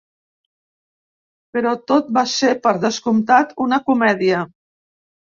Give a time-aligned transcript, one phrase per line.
[1.57, 4.41] Però tot va ser, per descomptat, una comèdia.